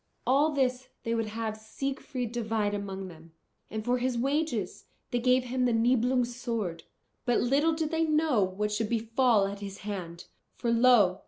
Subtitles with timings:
[0.25, 3.33] All this they would have Siegfried divide among them.
[3.69, 6.85] And for his wages they gave him the Nibelungs' sword.
[7.23, 10.25] But little did they know what should befall at his hand.
[10.55, 11.19] For lo!